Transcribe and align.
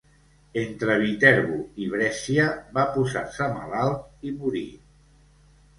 Entre 0.61 0.95
Viterbo 1.03 1.59
i 1.85 1.91
Brescia 1.97 2.49
va 2.79 2.89
posar-se 2.97 3.53
malalt 3.61 4.29
i 4.31 4.37
morir. 4.41 4.69